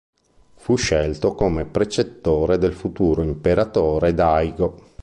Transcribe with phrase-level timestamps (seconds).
[0.55, 4.87] Fu scelto come precettore del futuro imperatore Daigo.